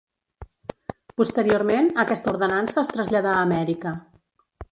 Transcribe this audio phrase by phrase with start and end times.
[1.21, 3.93] Posteriorment aquesta ordenança es traslladà a Amèrica.